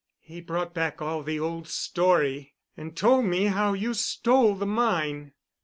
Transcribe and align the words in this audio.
He 0.23 0.41
brought 0.41 0.73
back 0.73 0.99
all 0.99 1.21
the 1.21 1.39
old 1.39 1.67
story—and 1.67 2.97
told 2.97 3.25
me 3.25 3.45
how 3.45 3.73
you 3.73 3.93
stole 3.93 4.55
the 4.55 4.65
mine." 4.65 5.33